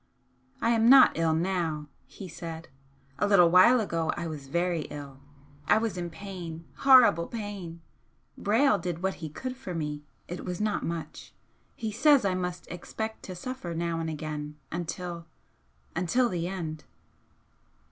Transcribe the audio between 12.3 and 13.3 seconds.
must expect